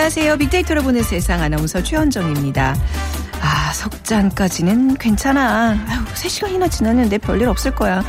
[0.00, 0.38] 안녕하세요.
[0.38, 2.74] 빅데이터로 보는 세상 아나운서 최현정입니다.
[3.42, 5.72] 아, 석잔까지는 괜찮아.
[5.72, 8.02] 아유, 3시간이나 지났는데 별일 없을 거야.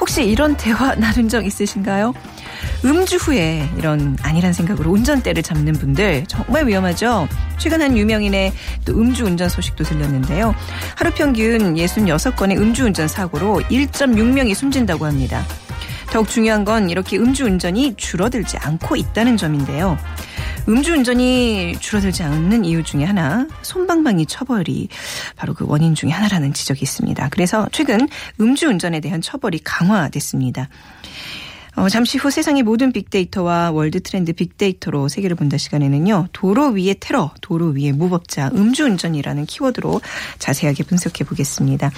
[0.00, 2.14] 혹시 이런 대화 나눈 적 있으신가요?
[2.84, 7.28] 음주 후에 이런 아니란 생각으로 운전대를 잡는 분들 정말 위험하죠.
[7.58, 8.52] 최근 한 유명인의
[8.84, 10.52] 또 음주 운전 소식도 들렸는데요.
[10.96, 15.46] 하루 평균 66건의 음주 운전 사고로 1.6명이 숨진다고 합니다.
[16.10, 19.96] 더욱 중요한 건 이렇게 음주 운전이 줄어들지 않고 있다는 점인데요.
[20.68, 24.88] 음주운전이 줄어들지 않는 이유 중에 하나, 솜방망이 처벌이
[25.36, 27.28] 바로 그 원인 중에 하나라는 지적이 있습니다.
[27.30, 28.08] 그래서 최근
[28.40, 30.68] 음주운전에 대한 처벌이 강화됐습니다.
[31.76, 36.28] 어, 잠시 후 세상의 모든 빅데이터와 월드 트렌드 빅데이터로 세계를 본다 시간에는요.
[36.32, 40.00] 도로 위의 테러, 도로 위의 무법자, 음주운전이라는 키워드로
[40.38, 41.90] 자세하게 분석해 보겠습니다.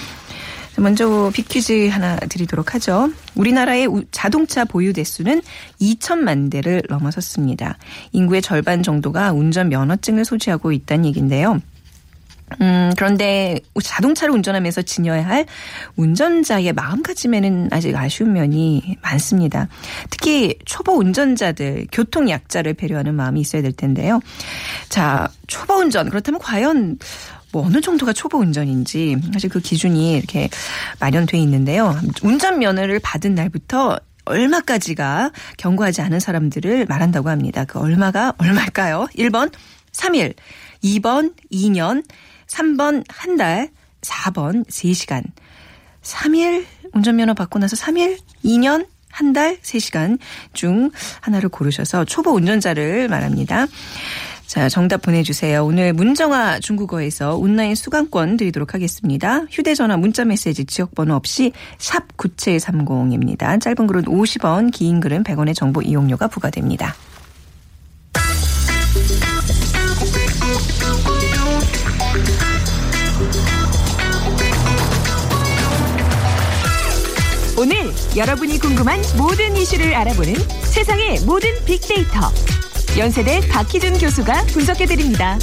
[0.79, 3.11] 먼저 빅퀴즈 하나 드리도록 하죠.
[3.35, 5.43] 우리나라의 우- 자동차 보유 대수는
[5.81, 7.79] 2천만 대를 넘어섰습니다.
[8.13, 11.61] 인구의 절반 정도가 운전 면허증을 소지하고 있다는 얘기인데요.
[12.61, 15.47] 음, 그런데 자동차를 운전하면서 지녀야 할
[15.97, 19.69] 운전자의 마음가짐에는 아직 아쉬운 면이 많습니다.
[20.11, 24.21] 특히 초보 운전자들, 교통 약자를 배려하는 마음이 있어야 될 텐데요.
[24.91, 26.11] 자, 초보 운전.
[26.11, 26.99] 그렇다면 과연
[27.53, 30.49] 뭐 어느 정도가 초보 운전인지 사실 그 기준이 이렇게
[30.99, 31.95] 마련돼 있는데요.
[32.23, 37.65] 운전 면허를 받은 날부터 얼마까지가 경고하지 않은 사람들을 말한다고 합니다.
[37.65, 39.09] 그 얼마가 얼마일까요?
[39.17, 39.53] 1번
[39.93, 40.35] 3일,
[40.83, 42.05] 2번 2년,
[42.47, 43.69] 3번 한 달,
[44.01, 45.25] 4번 3시간.
[46.03, 46.65] 3일
[46.95, 50.19] 운전면허 받고 나서 3일, 2년, 한 달, 3시간
[50.55, 53.67] 중 하나를 고르셔서 초보 운전자를 말합니다.
[54.53, 55.65] 자, 정답 보내주세요.
[55.65, 59.47] 오늘 문정아 중국어에서 온라인 수강권 드리도록 하겠습니다.
[59.51, 63.59] 휴대전화 문자메시지 지역번호 없이 샵 9730입니다.
[63.59, 66.95] 짧은 글은 50원, 긴 글은 100원의 정보 이용료가 부과됩니다.
[77.57, 77.75] 오늘
[78.15, 82.31] 여러분이 궁금한 모든 이슈를 알아보는 세상의 모든 빅데이터.
[82.99, 85.39] 연세대 박희준 교수가 분석해드립니다.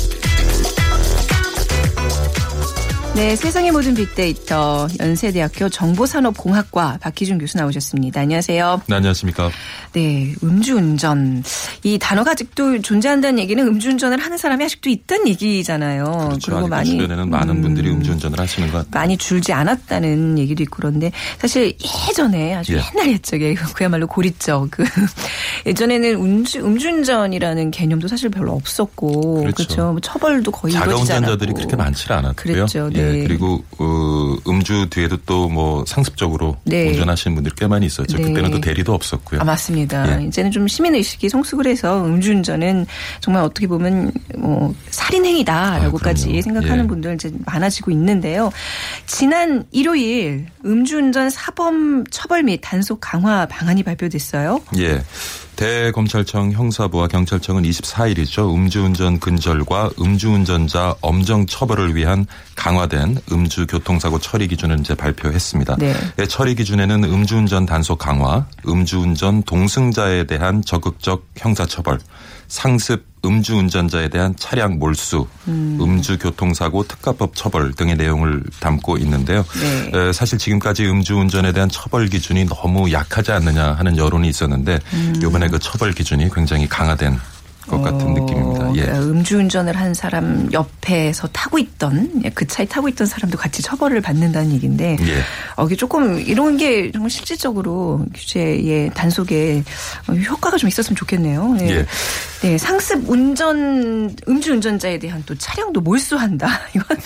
[3.15, 8.21] 네, 세상의 모든 빅데이터 연세대학교 정보산업공학과 박희준 교수 나오셨습니다.
[8.21, 8.81] 안녕하세요.
[8.87, 9.49] 네, 안녕하십니까.
[9.91, 11.43] 네, 음주운전.
[11.83, 16.05] 이 단어가 아직도 존재한다는 얘기는 음주운전을 하는 사람이 아직도 있다는 얘기잖아요.
[16.05, 16.51] 그렇죠.
[16.51, 18.91] 리고 아직도 많이 주변에는 많은 음, 분들이 음주운전을 하시는 것 같아요.
[18.93, 21.73] 많이 줄지 않았다는 얘기도 있고 그런데 사실
[22.07, 22.81] 예전에 아주 예.
[22.95, 24.85] 옛날 옛적에 그야말로 고리적 그
[25.67, 29.55] 예전에는 음주 음주운전이라는 개념도 사실 별로 없었고 그렇죠.
[29.55, 29.91] 그렇죠.
[29.91, 31.51] 뭐 처벌도 거의 자가 운전자들이.
[31.53, 32.33] 그렇게 많지 않았고요.
[32.35, 32.89] 그랬죠.
[32.93, 32.98] 네.
[32.99, 36.89] 예, 그리고 어, 음주 뒤에도 또 뭐 상습적으로 네.
[36.89, 38.17] 운전하시는 분들 꽤 많이 있었죠.
[38.17, 38.23] 네.
[38.23, 39.41] 그때는 또 대리도 없었고요.
[39.41, 40.21] 아, 맞습니다.
[40.21, 40.25] 예.
[40.25, 42.85] 이제는 좀 시민 의식이 성숙을 해서 음주운전은
[43.19, 46.41] 정말 어떻게 보면 뭐 살인행위다라고까지 아.
[46.41, 46.87] 생각하는 예.
[46.87, 48.51] 분들 이제 많아지고 있는데요.
[49.07, 54.61] 지난 일요일 음주운전 사범 처벌 및 단속 강화 방안이 발표됐어요.
[54.77, 55.01] 예.
[55.59, 58.55] 대검찰청 형사부와 경찰청은 24일이죠.
[58.55, 62.25] 음주운전 근절과 음주운전자 엄정 처벌을 위한
[62.55, 65.75] 강화된 음주 교통사고 처리 기준을 이제 발표했습니다.
[65.75, 65.93] 네.
[66.17, 71.99] 예, 처리 기준에는 음주운전 단속 강화, 음주운전 동승자에 대한 적극적 형사처벌,
[72.49, 76.01] 상습 음주운전자에 대한 차량 몰수, 음.
[76.01, 79.45] 주 교통사고 특가법 처벌 등의 내용을 담고 있는데요.
[79.59, 79.91] 네.
[79.93, 84.79] 에, 사실 지금까지 음주운전에 대한 처벌 기준이 너무 약하지 않느냐 하는 여론이 있었는데
[85.17, 87.19] 이번에 그 처벌 기준이 굉장히 강화된
[87.69, 88.75] 것 같은 어, 느낌입니다.
[88.75, 88.81] 예.
[88.81, 94.51] 그러니까 음주운전을 한 사람 옆에서 타고 있던 그 차에 타고 있던 사람도 같이 처벌을 받는다는
[94.53, 95.21] 얘기인데 예.
[95.55, 99.63] 어, 이게 조금 이런 게 정말 실질적으로 규제의 단속에
[100.07, 101.53] 어, 효과가 좀 있었으면 좋겠네요.
[101.59, 101.69] 네.
[101.69, 101.85] 예.
[102.41, 106.47] 네, 상습 운전 음주운전자에 대한 또 차량도 몰수한다.
[106.75, 106.97] 이건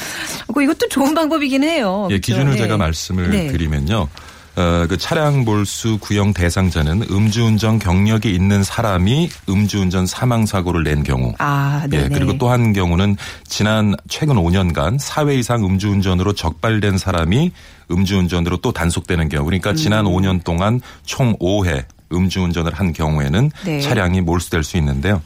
[0.56, 2.08] 어, 이것도 좋은 방법이긴 해요.
[2.12, 2.34] 예, 그렇죠?
[2.34, 2.58] 기준을 네.
[2.58, 3.48] 제가 말씀을 네.
[3.48, 4.08] 드리면요.
[4.56, 11.34] 어, 그 차량 몰수 구형 대상자는 음주운전 경력이 있는 사람이 음주운전 사망 사고를 낸 경우.
[11.40, 12.04] 아, 네.
[12.04, 13.18] 예, 그리고 또 한 경우는
[13.48, 17.52] 지난 최근 5년간 4회 이상 음주운전으로 적발된 사람이
[17.90, 19.46] 음주운전으로 또 단속되는 경우.
[19.46, 20.12] 그러니까 지난 음.
[20.12, 23.82] 5년 동안 총 5회 음주운전을 한 경우에는 네.
[23.82, 25.22] 차량이 몰수될 수 있는데요.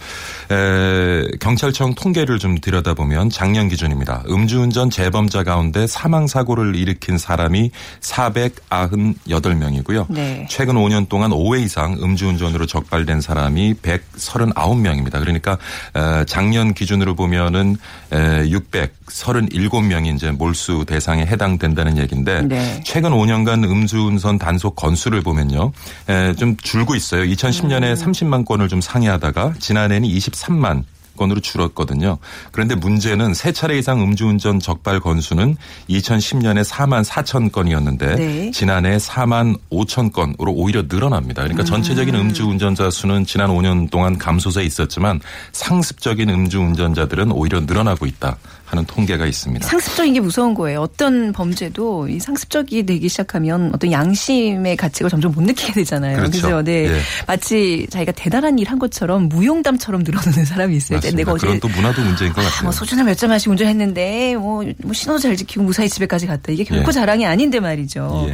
[0.51, 4.23] 에, 경찰청 통계를 좀 들여다보면 작년 기준입니다.
[4.29, 10.05] 음주운전 재범자 가운데 사망 사고를 일으킨 사람이 498명이고요.
[10.09, 10.47] 네.
[10.49, 15.19] 최근 5년 동안 5회 이상 음주운전으로 적발된 사람이 139명입니다.
[15.19, 15.57] 그러니까
[15.95, 17.77] 에, 작년 기준으로 보면은
[18.11, 22.81] 637명이 이제 몰수 대상에 해당된다는 얘기인데 네.
[22.85, 25.71] 최근 5년간 음주운전 단속 건수를 보면요.
[26.09, 27.23] 에, 좀 줄고 있어요.
[27.23, 30.83] 2010년에 30만 건을 좀 상회하다가 지난해는 23만
[31.17, 32.17] 건으로 줄었거든요.
[32.51, 35.57] 그런데 문제는 세 차례 이상 음주운전 적발 건수는
[35.89, 38.51] 2010년에 4만 4천 건이었는데 네.
[38.51, 41.41] 지난해 4만 5천 건으로 오히려 늘어납니다.
[41.41, 45.19] 그러니까 전체적인 음주운전자 수는 지난 5년 동안 감소세 있었지만
[45.51, 48.37] 상습적인 음주운전자들은 오히려 늘어나고 있다
[48.67, 49.65] 하는 통계가 있습니다.
[49.67, 50.81] 상습적인 게 무서운 거예요.
[50.81, 56.17] 어떤 범죄도 이 상습적이 되기 시작하면 어떤 양심의 가치가 점점 못 느끼게 되잖아요.
[56.17, 56.47] 그렇죠.
[56.47, 56.85] 래서 네.
[56.85, 56.99] 예.
[57.25, 60.97] 마치 자기가 대단한 일 한 것처럼 무용담처럼 늘어놓는 사람이 있어요.
[60.97, 61.17] 맞습니다.
[61.17, 62.63] 내가 어제 그런 또 문화도 문제인 것 아, 같아요.
[62.63, 66.51] 뭐 소주를 몇잔 마시고 운전했는데 뭐, 뭐 신호 잘 지키고 무사히 집에까지 갔다.
[66.51, 66.91] 이게 결코 예.
[66.91, 68.25] 자랑이 아닌데 말이죠.
[68.27, 68.33] 예.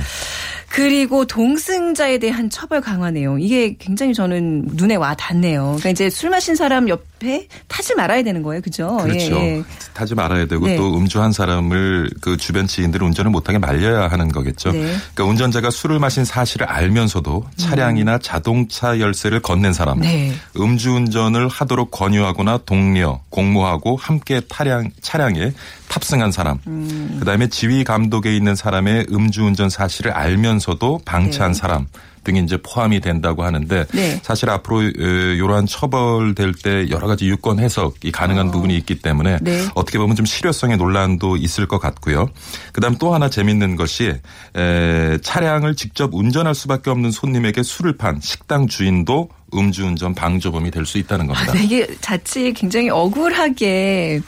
[0.70, 5.66] 그리고 동승자에 대한 처벌 강화 내용 이게 굉장히 저는 눈에 와 닿네요.
[5.78, 8.98] 그러니까 이제 술 마신 사람 옆 에 타지 말아야 되는 거예요, 그죠?
[8.98, 9.36] 그렇죠.
[9.36, 9.64] 예, 예.
[9.94, 10.76] 타지 말아야 되고 네.
[10.76, 14.72] 또 음주한 사람을 그 주변 지인들을 운전을 못하게 말려야 하는 거겠죠.
[14.72, 14.80] 네.
[15.14, 20.02] 그러니까 운전자가 술을 마신 사실을 알면서도 차량이나 자동차 열쇠를 건넨 사람, 음.
[20.02, 20.34] 네.
[20.58, 25.54] 음주운전을 하도록 권유하거나 동료, 공모하고 함께 타량, 차량에
[25.88, 27.18] 탑승한 사람, 음.
[27.20, 31.58] 그다음에 지휘 감독에 있는 사람의 음주운전 사실을 알면서도 방치한 네.
[31.58, 31.88] 사람
[32.24, 34.20] 등이 이제 포함이 된다고 하는데 네.
[34.24, 39.66] 사실 앞으로 어, 이러한 처벌될 때 여러 가지 유권 해석이 가능한 부분이 있기 때문에 네.
[39.76, 42.30] 어떻게 보면 좀 실효성의 논란도 있을 것 같고요.
[42.72, 44.14] 그다음 또 하나 재밌는 것이
[44.56, 50.98] 에, 차량을 직접 운전할 수밖에 없는 손님에게 술을 판 식당 주인도 음주운전 방조범이 될 수
[50.98, 51.54] 있다는 겁니다.
[51.54, 54.22] 아, 이게 자칫 굉장히 억울하게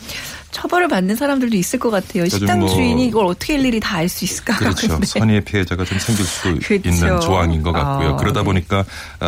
[0.56, 2.26] 처벌을 받는 사람들도 있을 것 같아요.
[2.30, 4.56] 좀 식당 뭐- 주인이 이걸 어떻게 일일이 다 알 수 있을까?
[4.56, 4.88] 그렇죠.
[4.88, 6.60] 근데 선의의 피해자가 좀 생길 수 네.
[6.60, 6.90] 그렇죠.
[6.90, 8.10] 있는 조항인 것 같고요.
[8.10, 8.46] 아, 그러다 네.
[8.46, 8.86] 보니까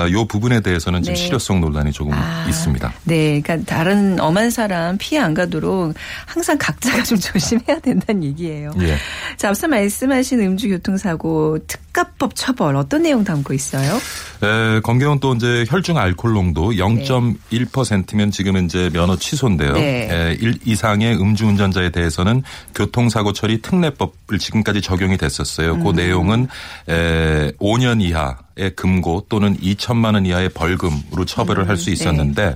[0.09, 1.19] 이 부분에 대해서는 좀 네.
[1.21, 2.93] 실효성 논란이 조금 아, 있습니다.
[3.03, 5.93] 네, 그러니까 다른 엄한 사람 피해 안 가도록
[6.25, 8.71] 항상 각자가 좀 조심해야 된다는 얘기예요.
[8.81, 8.95] 예.
[9.37, 13.95] 자, 앞서 말씀하신 음주 교통사고 특 가법 처벌 어떤 내용 담고 있어요?
[14.43, 19.73] 에, 검경은 또 이제 혈중 알코올 농도 0.1%면 지금은 이제 면허 취소인데요.
[19.73, 20.07] 네.
[20.11, 22.43] 에, 1 이상의 음주운전자에 대해서는
[22.75, 25.73] 교통사고 처리 특례법을 지금까지 적용이 됐었어요.
[25.73, 25.83] 음.
[25.83, 26.47] 그 내용은
[26.87, 31.91] 에, 5년 이하 의 금고 또는 2천만 원 이하의 벌금으로 처벌을 할수 네.
[31.91, 32.55] 있었는데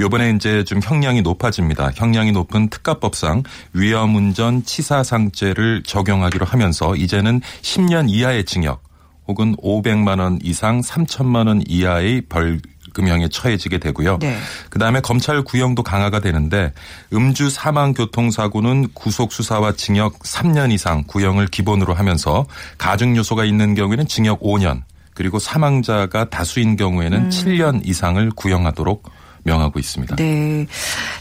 [0.00, 1.92] 요번에 이제 좀 형량이 높아집니다.
[1.94, 8.82] 형량이 높은 특가법상 위험운전 치사상죄를 적용하기로 하면서 이제는 10년 이하의 징역
[9.28, 12.60] 혹은 500만 원 이상 3천만 원 이하의 벌
[12.92, 14.18] 금형에 처해지게 되고요.
[14.20, 14.38] 네.
[14.70, 16.72] 그다음에 검찰 구형도 강화가 되는데
[17.12, 22.46] 음주 사망 교통사고는 구속 수사와 징역 3년 이상 구형을 기본으로 하면서
[22.78, 24.82] 가중 요소가 있는 경우에는 징역 5년
[25.16, 29.10] 그리고 사망자가 다수인 경우에는 7년 이상을 구형하도록
[29.44, 30.16] 명하고 있습니다.
[30.16, 30.66] 네.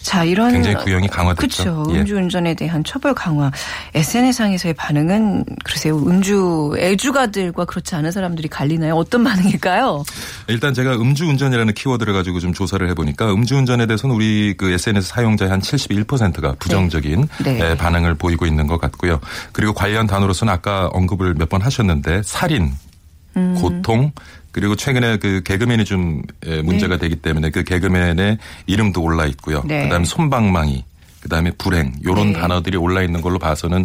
[0.01, 1.63] 자, 이런 굉장히 구형이 강화됐죠.
[1.63, 1.95] 그렇죠.
[1.95, 1.99] 예.
[1.99, 3.51] 음주운전에 대한 처벌 강화.
[3.93, 5.95] SNS상에서의 반응은 글쎄요.
[5.99, 8.95] 음주 애주가들과 그렇지 않은 사람들이 갈리나요?
[8.95, 10.03] 어떤 반응일까요?
[10.47, 15.61] 일단 제가 음주운전이라는 키워드를 가지고 좀 조사를 해보니까 음주운전에 대해서는 우리 그 SNS 사용자의 한
[15.61, 17.61] 71%가 부정적인 네.
[17.61, 19.19] 에, 반응을 보이고 있는 것 같고요.
[19.51, 22.73] 그리고 관련 단어로서는 아까 언급을 몇 번 하셨는데 살인,
[23.35, 23.55] 음.
[23.59, 24.11] 고통,
[24.51, 28.37] 그리고 최근에 그 개그맨이 좀 에, 문제가 되기 때문에 그 개그맨의
[28.67, 29.63] 이름도 올라 있고요.
[29.65, 29.83] 네.
[29.83, 30.83] 그다음에 손방망이.
[31.21, 32.39] 그다음에 불행 요런 네.
[32.39, 33.83] 단어들이 올라 있는 걸로 봐서는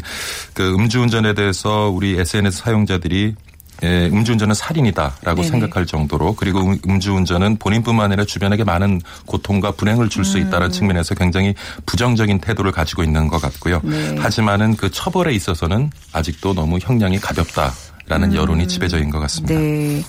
[0.53, 3.35] 그 음주운전에 대해서 우리 SNS 사용자들이
[3.83, 5.49] 예, 음주운전은 살인이다라고 네네.
[5.49, 10.71] 생각할 정도로 그리고 음- 음주운전은 본인뿐만 아니라 주변에게 많은 고통과 불행을 줄 수 있다는 음.
[10.71, 11.55] 측면에서 굉장히
[11.87, 13.81] 부정적인 태도를 가지고 있는 것 같고요.
[13.83, 14.17] 네.
[14.19, 17.73] 하지만은 그 처벌에 있어서는 아직도 너무 형량이 가볍다
[18.11, 19.55] 라는 여론이 지배적인 것 같습니다.
[19.55, 19.61] 음.
[19.61, 20.05] 네.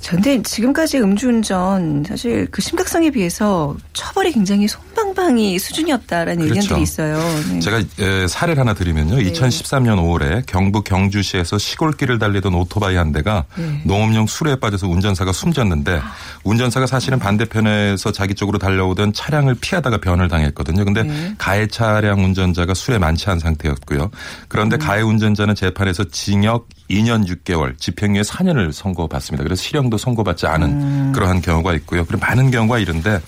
[0.00, 6.60] 자, 근데 지금까지 음주운전 사실 그 심각성에 비해서 처벌이 굉장히 쌍방이 수준이 없다라는 그렇죠.
[6.60, 7.16] 의견들이 있어요.
[7.50, 7.60] 네.
[7.60, 9.16] 제가 에, 사례를 하나 드리면요.
[9.16, 13.80] 2013년 5월에 경북 경주시에서 시골길을 달리던 오토바이 한 대가 네.
[13.84, 16.00] 농업용 술에 빠져서 운전사가 숨졌는데
[16.42, 20.84] 운전사가 사실은 반대편에서 자기 쪽으로 달려오던 차량을 피하다가 변을 당했거든요.
[20.84, 21.34] 근데 네.
[21.38, 24.10] 가해 차량 운전자가 술에 만취한 상태였고요.
[24.48, 29.42] 그런데 가해 운전자는 재판에서 징역 2년 6개월, 집행유예 4년을 선고받습니다.
[29.44, 32.04] 그래서 실형도 선고받지 않은 그러한 경우가 있고요.
[32.04, 33.20] 그리고 많은 경우가 이런데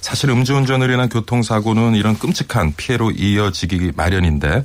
[0.00, 4.64] 사실 음주운전으로 인한 교통사고는 이런 끔찍한 피해로 이어지기 마련인데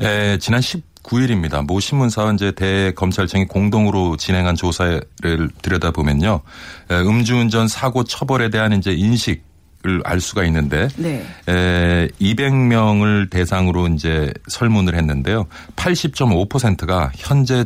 [0.00, 1.66] 에, 지난 19일입니다.
[1.66, 5.00] 모 신문사와 이제 대검찰청이 공동으로 진행한 조사를
[5.62, 6.40] 들여다보면요.
[6.90, 9.47] 에, 음주운전 사고 처벌에 대한 이제 인식
[9.88, 11.24] 을 알 수가 있는데 네.
[11.48, 15.46] 에, 200명을 대상으로 이제 설문을 했는데요.
[15.76, 17.64] 80.5%가 현재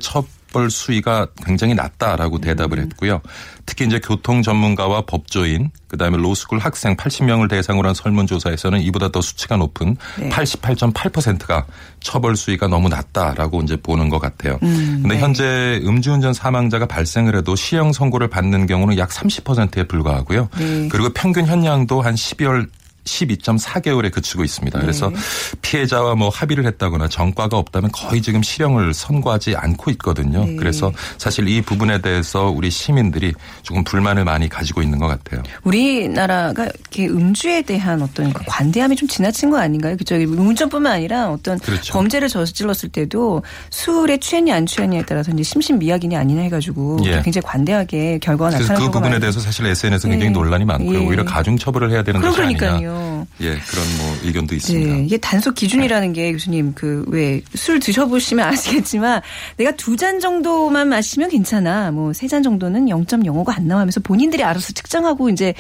[0.53, 2.85] 처벌 수위가 굉장히 낮다라고 대답을 음.
[2.85, 3.23] 했고요.
[3.65, 9.57] 특히 이제 교통 전문가와 법조인, 그다음에 로스쿨 학생 80명을 대상으로 한 설문조사에서는 이보다 더 수치가
[9.57, 10.29] 높은 네.
[10.29, 11.65] 88.8%가
[12.01, 14.59] 처벌 수위가 너무 낮다라고 이제 보는 것 같아요.
[14.63, 15.21] 음, 근데 네.
[15.21, 20.49] 현재 음주운전 사망자가 발생을 해도 시형 선고를 받는 경우는 약 30%에 불과하고요.
[20.59, 20.89] 네.
[20.91, 22.69] 그리고 평균 현량도 한 12월
[23.05, 24.79] 12.4개월에 그치고 있습니다.
[24.81, 25.17] 그래서 네.
[25.63, 30.45] 피해자와 뭐 합의를 했다거나 전과가 없다면 거의 지금 실형을 선고하지 않고 있거든요.
[30.45, 30.57] 네.
[30.57, 33.33] 그래서 사실 이 부분에 대해서 우리 시민들이
[33.63, 35.43] 조금 불만을 많이 가지고 있는 것 같아요.
[35.65, 39.97] 우리나라가 이렇게 음주에 대한 어떤 그 관대함이 좀 지나친 거 아닌가요?
[39.97, 40.15] 그죠?
[40.17, 41.93] 운전뿐만 아니라 어떤 그렇죠.
[41.93, 47.23] 범죄를 저질렀을 때도 술에 취했냐 안 취했냐에 따라서 이제 심신미약이냐 아니냐 해가지고 예.
[47.23, 49.19] 굉장히 관대하게 결과가 그래서 나타나는 그 부분에.
[49.23, 50.39] 대해서 사실 SNS에 굉장히 네.
[50.39, 51.01] 논란이 많고요.
[51.01, 51.07] 예.
[51.07, 52.59] 오히려 가중 처벌을 해야 되는 것이 아니냐.
[52.93, 53.27] 그러니까요.
[53.41, 54.95] 예, 그런 뭐 의견도 있습니다.
[54.95, 59.21] 네, 이게 단속 기준이라는 게 교수님 그 왜 술 드셔보시면 아시겠지만
[59.57, 61.91] 내가 두 잔 정도만 마시면 괜찮아.
[61.91, 65.55] 뭐 세 잔 정도는 0.05가 안 나오면서 본인들이 알아서 측정하고 이제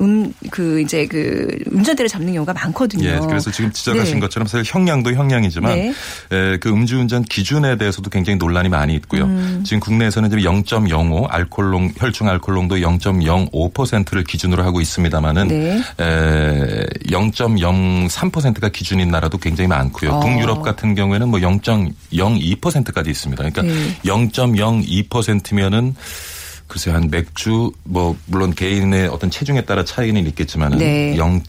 [0.00, 3.08] 음 그 이제 그 운전대를 잡는 경우가 많거든요.
[3.08, 4.20] 예, 그래서 지금 지적하신 네.
[4.20, 5.92] 것처럼 사실 형량도 형량이지만 네.
[6.32, 9.24] 에, 그 음주운전 기준에 대해서도 굉장히 논란이 많이 있고요.
[9.24, 9.62] 음.
[9.64, 15.82] 지금 국내에서는 지금 0.05 알코올농 혈중 알코올농도 0.05%를 기준으로 하고 있습니다만은 네.
[16.00, 16.65] 에,
[17.08, 20.10] 0.03%가 기준인 나라도 굉장히 많고요.
[20.12, 20.20] 어.
[20.20, 23.42] 북유럽 같은 경우에는 뭐 0.02%까지 있습니다.
[23.42, 23.96] 그러니까 네.
[24.04, 25.94] 0.02%면은
[26.66, 31.16] 글쎄 한 맥주 뭐 물론 개인의 어떤 체중에 따라 차이는 있겠지만은 네.
[31.16, 31.42] 0.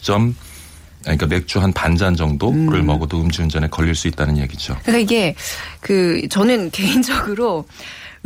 [1.02, 4.76] 그러니까 맥주 한 반 잔 정도를 먹어도 음주운전에 걸릴 수 있다는 얘기죠.
[4.82, 5.34] 그러니까 이게
[5.80, 7.64] 그 저는 개인적으로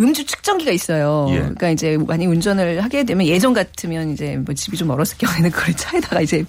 [0.02, 1.26] 음주 측정기가 있어요.
[1.30, 1.36] 예.
[1.36, 5.74] 그러니까 이제 많이 운전을 하게 되면 예전 같으면 이제 뭐 집이 좀 멀었을 경우에는 그걸
[5.74, 6.44] 차에다가 이제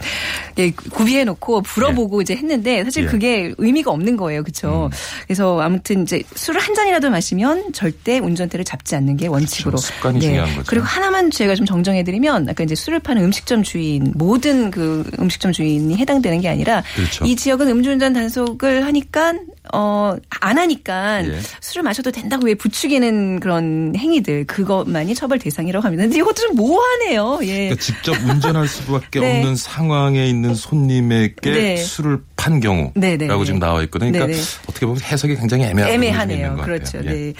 [0.91, 3.07] 구비해 놓고 불어보고 이제 했는데 사실 예.
[3.07, 3.12] 음.
[3.12, 4.43] 그게 의미가 없는 거예요.
[4.43, 4.89] 그렇죠?
[5.27, 9.77] 그래서 아무튼 이제 술을 한 잔이라도 마시면 절대 운전대를 잡지 않는 게 원칙으로.
[9.77, 10.63] 습관이 중요한 거죠.
[10.67, 15.51] 그리고 하나만 제가 좀 정정해 드리면 아까 이제 술을 파는 음식점 주인 모든 그 음식점
[15.51, 17.25] 주인이 해당되는 게 아니라 그렇죠.
[17.25, 19.33] 이 지역은 음주운전 단속을 하니까
[19.72, 21.39] 어 안 하니까 예.
[21.62, 26.03] 술을 마셔도 된다고 왜 부추기는 그런 행위들 그것만이 처벌 대상이라고 합니다.
[26.03, 27.39] 근데 이것도 좀 모호하네요.
[27.43, 27.70] 예.
[27.70, 29.39] 그러니까 직접 운전할 수밖에 네.
[29.39, 31.77] 없는 상황에 있는 손님에게 네.
[31.77, 33.46] 술을 판 경우라고 네, 네, 네.
[33.46, 34.12] 지금 나와 있거든요.
[34.12, 34.60] 그러니까 네, 네.
[34.67, 36.55] 어떻게 보면 해석이 굉장히 애매한 애매하네요.
[36.58, 36.98] 것 그렇죠.
[36.98, 37.10] 예.
[37.10, 37.34] 네.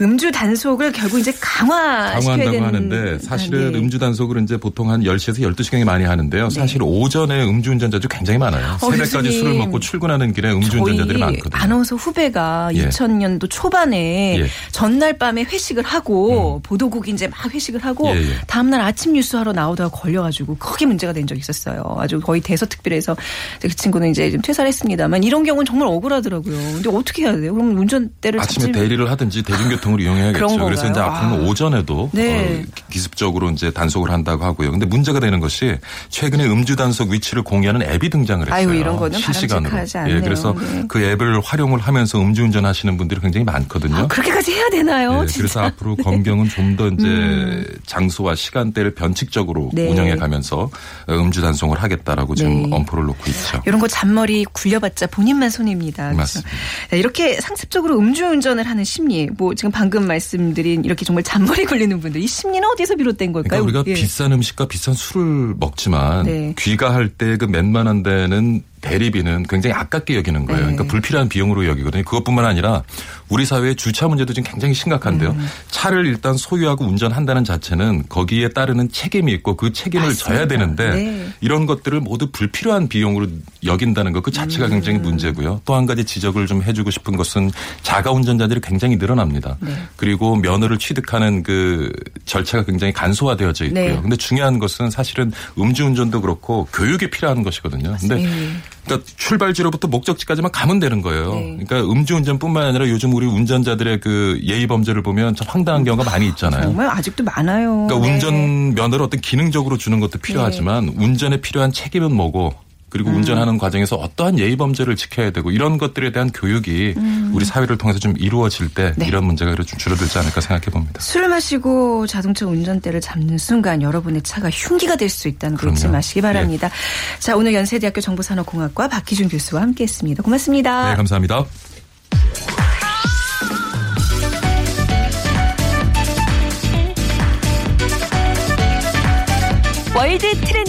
[0.00, 3.78] 음주 단속을 결국 이제 강화시켜야 강화한다고 하는데 사실은 네.
[3.78, 6.50] 음주 단속을 이제 보통 한 10시에서 12시경에 많이 하는데요.
[6.50, 8.74] 사실 오전에 음주운전자도 굉장히 많아요.
[8.74, 9.38] 어, 새벽까지 교수님.
[9.38, 11.67] 술을 먹고 출근하는 길에 음주운전자들이 많거든요.
[11.68, 12.88] 아나운서 후배가 예.
[12.88, 14.46] 2000년도 초반에 예.
[14.72, 18.40] 전날 밤에 회식을 하고 보도국 이제 막 회식을 하고 예, 예.
[18.46, 21.96] 다음날 아침 뉴스 하러 나오다가 걸려가지고 크게 문제가 된 적이 있었어요.
[21.98, 23.16] 아주 거의 대서특필해서
[23.60, 26.56] 그 친구는 이제 좀 퇴사를 했습니다만 이런 경우는 정말 억울하더라고요.
[26.56, 27.52] 근데 어떻게 해야 돼요?
[27.52, 30.64] 그럼 운전대를 아침에 잡지 대리를 하든지 대중교통을 이용해야겠죠.
[30.64, 31.00] 그래서 이제?
[31.00, 31.48] 앞으로는 아.
[31.48, 32.64] 오전에도 네.
[32.66, 34.70] 어, 기습적으로 이제 단속을 한다고 하고요.
[34.70, 35.76] 근데 문제가 되는 것이
[36.08, 38.56] 최근에 음주 단속 위치를 공유하는 앱이 등장을 했어요.
[38.56, 39.76] 아이고, 이런 거는 실시간으로.
[40.08, 40.84] 예, 그래서 네.
[40.88, 43.96] 그 앱을 활용 을 하면서 음주운전 하시는 분들이 굉장히 많거든요.
[43.96, 45.20] 아, 그렇게까지 해야 되나요?
[45.22, 45.38] 예, 진짜.
[45.38, 47.64] 그래서 앞으로 검경은 좀 더 이제 음.
[47.86, 49.88] 장소와 시간대를 변칙적으로 네.
[49.88, 50.70] 운영해 가면서
[51.08, 52.76] 음주 단속을 하겠다라고 지금 네.
[52.76, 53.62] 엄포를 놓고 있죠.
[53.66, 56.12] 이런 거 잔머리 굴려봤자 본인만 손해입니다.
[56.12, 56.50] 그래서 맞습니다.
[56.90, 62.20] 자, 이렇게 상습적으로 음주운전을 하는 심리, 뭐 지금 방금 말씀드린 이렇게 정말 잔머리 굴리는 분들,
[62.20, 63.64] 이 심리는 어디서 비롯된 그러니까 걸까요?
[63.64, 63.94] 우리가 예.
[63.94, 66.54] 비싼 음식과 비싼 술을 먹지만 네.
[66.58, 70.66] 귀가할 때 그 맨만한 데는 대리비는 굉장히 아깝게 여기는 거예요.
[70.66, 70.72] 네.
[70.72, 72.04] 그러니까 불필요한 비용으로 여기거든요.
[72.04, 72.82] 그것뿐만 아니라
[73.28, 75.30] 우리 사회의 주차 문제도 지금 굉장히 심각한데요.
[75.30, 75.46] 음.
[75.70, 80.28] 차를 일단 소유하고 운전한다는 자체는 거기에 따르는 책임이 있고 그 책임을 맞습니다.
[80.34, 81.28] 져야 되는데 네.
[81.40, 83.26] 이런 것들을 모두 불필요한 비용으로
[83.64, 84.70] 여긴다는 것 그 자체가 음.
[84.72, 85.62] 굉장히 문제고요.
[85.64, 87.50] 또 한 가지 지적을 좀 해주고 싶은 것은
[87.82, 89.56] 자가 운전자들이 굉장히 늘어납니다.
[89.60, 89.72] 네.
[89.96, 91.92] 그리고 면허를 취득하는 그
[92.26, 93.84] 절차가 굉장히 간소화되어져 있고요.
[93.94, 93.98] 네.
[94.02, 97.96] 근데 중요한 것은 사실은 음주운전도 그렇고 교육이 필요한 것이거든요.
[98.00, 98.50] 근데 네.
[98.84, 101.34] 그러니까 출발지로부터 목적지까지만 가면 되는 거예요.
[101.34, 101.58] 네.
[101.64, 106.62] 그러니까 음주운전뿐만 아니라 요즘 우리 운전자들의 그 예의 범죄를 보면 참 황당한 경우가 많이 있잖아요.
[106.62, 107.88] 정말 아직도 많아요.
[107.88, 108.14] 그러니까 네.
[108.14, 112.54] 운전 면허를 어떤 기능적으로 주는 것도 필요하지만 운전에 필요한 책임은 뭐고
[112.90, 116.94] 그리고 운전하는 과정에서 어떠한 예의 범죄를 지켜야 되고 이런 것들에 대한 교육이
[117.32, 119.08] 우리 사회를 통해서 좀 이루어질 때 네.
[119.08, 121.00] 이런 문제가 좀 줄어들지 않을까 생각해 봅니다.
[121.00, 125.96] 술 마시고 자동차 운전대를 잡는 순간 여러분의 차가 흉기가 될 수 있다는 거 잊지 그럼요.
[125.96, 126.70] 마시기 바랍니다.
[127.18, 130.22] 자, 오늘 연세대학교 정보산업공학과 박희준 교수와 함께했습니다.
[130.22, 130.90] 고맙습니다.
[130.90, 131.44] 네, 감사합니다.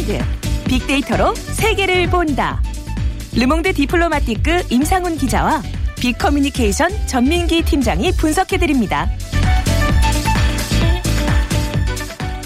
[0.10, 0.24] 월드 트렌드
[0.68, 2.62] 빅데이터로 세계를 본다.
[3.36, 5.62] 르몽드 디플로마티크 임상훈 기자와
[6.00, 9.08] 빅커뮤니케이션 전민기 팀장이 분석해드립니다.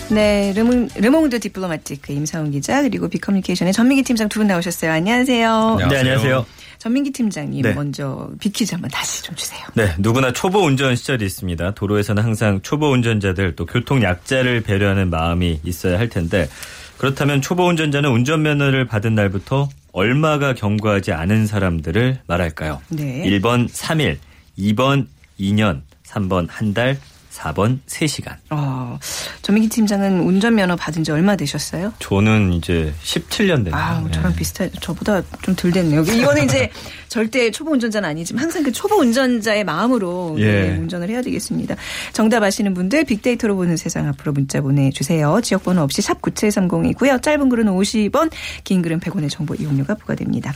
[0.10, 4.92] 네, 르몽, 르몽드 디플로마티크 임상훈 기자 그리고 빅커뮤니케이션의 전민기 팀장 두 분 나오셨어요.
[4.92, 5.78] 안녕하세요.
[5.90, 6.46] 네, 안녕하세요.
[6.80, 7.74] 전민기 팀장님 네.
[7.74, 9.62] 먼저 빅퀴즈 한번 다시 좀 주세요.
[9.74, 11.72] 네, 누구나 초보 운전 시절이 있습니다.
[11.76, 16.50] 도로에서는 항상 초보 운전자들 또 교통 약자를 배려하는 마음이 있어야 할 텐데
[16.98, 22.82] 그렇다면 초보 운전자는 운전면허를 받은 날부터 얼마가 경과하지 않은 사람들을 말할까요?
[22.90, 23.24] 네.
[23.26, 24.18] 1번 3일,
[24.58, 25.08] 2번
[25.40, 26.98] 2년, 3번 한 달,
[27.34, 28.36] 4번 3시간.
[28.52, 28.98] 어,
[29.42, 31.94] 전민기 팀장은 운전면허 받은 지 얼마 되셨어요?
[32.00, 33.76] 저는 이제 17년 됐네요.
[33.76, 34.12] 아, 네.
[34.12, 34.70] 저랑 비슷해.
[34.82, 36.02] 저보다 좀 덜 됐네요.
[36.02, 36.70] 이거는 이제
[37.08, 40.46] 절대 초보 운전자는 아니지만 항상 그 초보 운전자의 마음으로 예.
[40.70, 41.76] 네, 운전을 해야 되겠습니다.
[42.12, 45.40] 정답 아시는 분들 빅데이터로 보는 세상 앞으로 문자 보내주세요.
[45.42, 47.22] 지역번호 없이 샵 9730이고요.
[47.22, 48.32] 짧은 글은 50원,
[48.64, 50.54] 긴 글은 100원의 정보 이용료가 부과됩니다.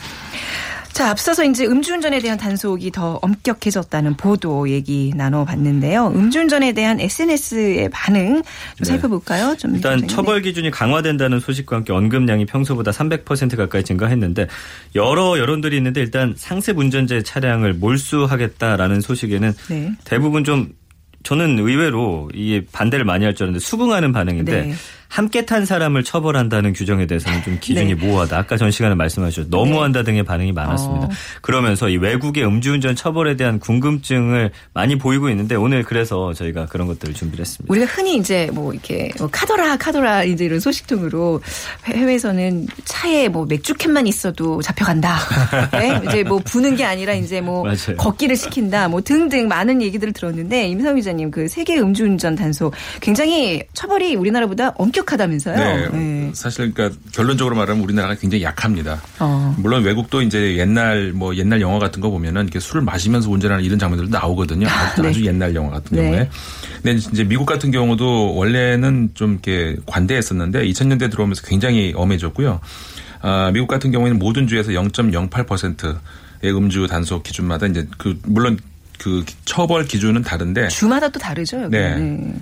[0.98, 6.08] 자, 앞서서 이제 음주운전에 대한 단속이 더 엄격해졌다는 보도 얘기 나눠봤는데요.
[6.08, 8.44] 음주운전에 대한 SNS의 반응 좀
[8.80, 8.86] 네.
[8.86, 9.56] 살펴볼까요?
[9.60, 10.08] 좀 일단 팀장님.
[10.08, 14.48] 처벌 기준이 강화된다는 소식과 함께 언급량이 평소보다 300% 가까이 증가했는데
[14.96, 19.92] 여러 여론들이 있는데 일단 상습 운전자의 차량을 몰수하겠다라는 소식에는 네.
[20.04, 20.70] 대부분 좀
[21.22, 24.74] 저는 의외로 이 반대를 많이 할 줄 알았는데 수긍하는 반응인데 네.
[25.10, 28.06] 함께 탄 사람을 처벌한다는 규정에 대해서는 좀 기준이 네.
[28.06, 28.38] 모호하다.
[28.38, 29.48] 아까 전 시간에 말씀하셨죠.
[29.50, 31.06] 너무한다 등의 반응이 많았습니다.
[31.08, 31.10] 어.
[31.42, 37.14] 그러면서 이 외국의 음주운전 처벌에 대한 궁금증을 많이 보이고 있는데 오늘 그래서 저희가 그런 것들을
[37.14, 37.72] 준비를 했습니다.
[37.72, 41.42] 우리가 흔히 이제 뭐 이렇게 뭐 카더라 카더라 이제 이런 소식통으로
[41.86, 45.18] 해외에서는 차에 뭐 맥주캔만 있어도 잡혀간다.
[45.72, 46.02] 네?
[46.08, 47.96] 이제 뭐 부는 게 아니라 이제 뭐 맞아요.
[47.98, 48.88] 걷기를 시킨다.
[48.88, 54.92] 뭐 등등 많은 얘기들을 들었는데 임성 기자님 그 세계 음주운전 단속 굉장히 처벌이 우리나라보다 엄
[54.98, 55.56] 격하다면서요.
[55.56, 55.90] 네.
[55.90, 56.32] 네.
[56.34, 59.02] 사실 그러니까 결론적으로 말하면 우리나라가 굉장히 약합니다.
[59.20, 59.56] 어.
[59.58, 63.78] 물론 외국도 이제 옛날 뭐 옛날 영화 같은 거 보면은 이렇게 술을 마시면서 운전하는 이런
[63.78, 64.68] 장면들도 나오거든요.
[64.68, 65.10] 아주, 네.
[65.10, 66.04] 아주 옛날 영화 같은 네.
[66.04, 66.30] 경우에.
[66.82, 72.60] 근데 이제 미국 같은 경우도 원래는 좀 이렇게 관대했었는데 2000년대 들어오면서 굉장히 엄해졌고요.
[73.22, 78.58] 아, 미국 같은 경우에는 모든 주에서 0.08%의 음주 단속 기준마다 이제 그 물론
[78.98, 81.62] 그 처벌 기준은 다른데 주마다 또 다르죠.
[81.64, 81.78] 여기.
[81.78, 81.96] 네.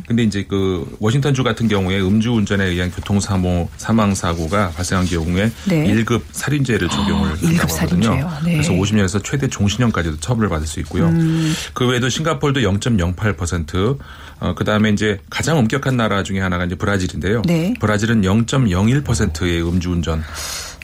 [0.08, 5.52] 근데 이제 그 워싱턴 주 같은 경우에 음주운전에 의한 교통 사고 사망 사고가 발생한 경우에
[5.66, 5.88] 네.
[5.94, 8.04] 1급 살인죄를 적용을 일 한다고 급 하거든요.
[8.04, 8.32] 살인죄요.
[8.46, 8.52] 네.
[8.54, 11.08] 그래서 50년에서 최대 종신형까지도 처벌을 받을 수 있고요.
[11.08, 11.54] 음.
[11.74, 13.98] 그 외에도 싱가포르도 0.08%,
[14.40, 17.42] 어, 그 다음에 이제 가장 엄격한 나라 중에 하나가 이제 브라질인데요.
[17.46, 17.74] 네.
[17.80, 20.24] 브라질은 0.01%의 음주운전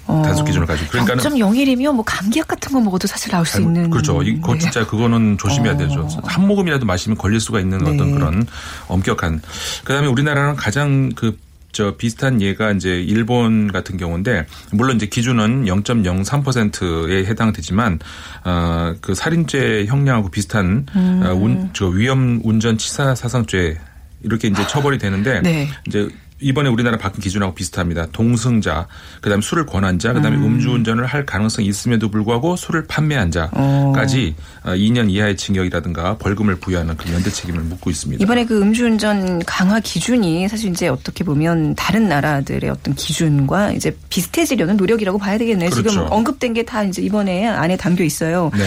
[0.07, 3.89] 단속 기준을 가지고 그러니까는 0.01이면 뭐 감기약 같은 거 먹어도 사실 나올 수 잘못- 있는.
[3.89, 4.21] 그렇죠.
[4.23, 4.59] 이거 네.
[4.59, 5.77] 진짜 그거는 조심해야 어.
[5.77, 6.07] 되죠.
[6.23, 7.91] 한 모금이라도 마시면 걸릴 수가 있는 네.
[7.93, 8.45] 어떤 그런
[8.87, 9.41] 엄격한.
[9.85, 17.99] 그다음에 우리나라랑 가장 그저 비슷한 예가 이제 일본 같은 경우인데 물론 이제 기준은 0.03%에 해당되지만
[18.43, 21.23] 어그 살인죄 형량하고 비슷한 음.
[21.25, 23.77] 어, 운, 저 위험 운전 치사 사상죄
[24.23, 25.67] 이렇게 이제 처벌이 되는데 네.
[25.87, 26.07] 이제
[26.41, 28.07] 이번에 우리나라 바뀐 기준하고 비슷합니다.
[28.11, 28.87] 동승자,
[29.21, 30.59] 그다음에 술을 권한 자, 그다음에 음.
[30.59, 34.71] 주운전을할 가능성이 있음에도 불구하고 술을 판매한 자까지 어.
[34.71, 38.23] 2년 이하의 징역이라든가 벌금을 부여하는 그 연대 책임을 묻고 있습니다.
[38.23, 44.77] 이번에 그 음주운전 강화 기준이 사실 이제 어떻게 보면 다른 나라들의 어떤 기준과 이제 비슷해지려는
[44.77, 45.69] 노력이라고 봐야 되겠네요.
[45.69, 46.07] 지금 그렇죠.
[46.09, 48.51] 언급된 게 다 이제 이번에 안에 담겨 있어요.
[48.53, 48.63] 네.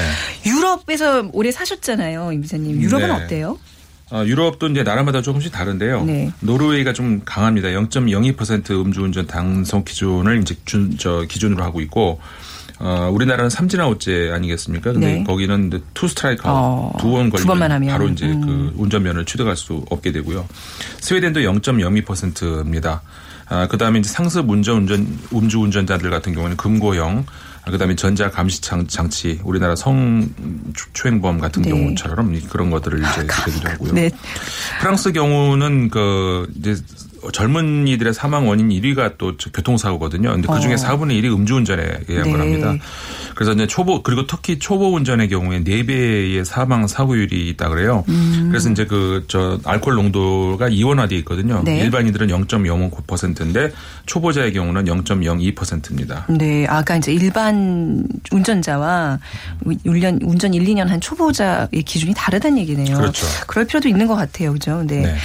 [0.51, 2.83] 유럽에서 오래 사셨잖아요, 임 기자님.
[2.83, 3.13] 유럽은 네.
[3.13, 3.59] 어때요?
[4.11, 6.05] 어, 유럽도 이제 나라마다 조금씩 다른데요.
[6.05, 6.33] 네.
[6.41, 7.69] 노르웨이가 좀 강합니다.
[7.69, 12.21] 0.02% 음주운전 단속 기준을 이제 준, 저 기준으로 하고 있고
[12.81, 14.93] 어, 우리나라는 삼진 아웃제 아니겠습니까?
[14.93, 15.25] 근데 네.
[15.25, 17.93] 거기는 two strike 어, 두번두 번만 걸리면.
[17.93, 18.41] 바로 이제 음.
[18.41, 20.47] 그 운전면허를 취득할 수 없게 되고요.
[21.01, 23.03] 스웨덴도 0.02%입니다.
[23.47, 27.33] 아, 그 다음에 이제 상습 운전, 운전, 음주 운전자들 같은 경우는 금고형, 아,
[27.67, 31.71] 그 다음에 전자 감시 장- 장치, 우리나라 성추행범 같은 네.
[31.71, 33.93] 경우처럼 그런 것들을 이제 되기도 하고요.
[33.95, 34.11] 네.
[34.81, 36.77] 프랑스 경우는 그 이제
[37.33, 40.31] 젊은이들의 사망 원인 1위가 또 교통사고거든요.
[40.33, 40.77] 근데 그 중에 어.
[40.77, 42.31] 4분의 1이 음주운전에 의한 네.
[42.33, 42.75] 거랍니다.
[43.35, 48.05] 그래서 이제 초보 그리고 특히 초보 운전의 경우에 4배의 사망 사고율이 있다 그래요.
[48.09, 48.49] 음.
[48.51, 51.63] 그래서 이제 그 저 알코올 농도가 이원화돼 있거든요.
[51.65, 51.81] 네.
[51.81, 53.73] 일반인들은 0.05%인데
[54.07, 56.27] 초보자의 경우는 0.02%입니다.
[56.29, 59.19] 네, 아까 이제 일반 운전자와
[59.85, 62.97] 운전 운전 1, 2년 한 초보자의 기준이 다르다는 얘기네요.
[62.97, 63.27] 그렇죠.
[63.47, 64.83] 그럴 필요도 있는 것 같아요, 그죠?
[64.87, 65.03] 네.
[65.03, 65.17] 네.